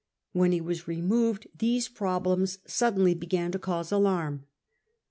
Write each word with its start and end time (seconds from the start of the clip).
When 0.31 0.51
he 0.51 0.61
was 0.61 0.87
removed, 0.87 1.47
these 1.55 1.87
problems 1.87 2.57
sud 2.65 2.97
denly 2.97 3.13
began 3.19 3.51
to 3.51 3.59
cause 3.59 3.91
alarm. 3.91 4.47